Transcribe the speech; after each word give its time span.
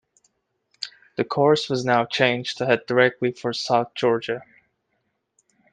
The 1.15 1.23
course 1.23 1.69
was 1.69 1.85
now 1.85 2.05
changed 2.05 2.57
to 2.57 2.65
head 2.65 2.87
directly 2.87 3.33
for 3.33 3.53
South 3.53 3.93
Georgia. 3.93 4.41